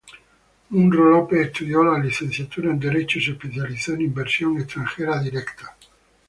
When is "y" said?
3.19-3.23